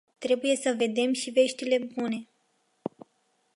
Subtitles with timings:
[0.19, 2.27] Trebuie să vedem și veștile bune.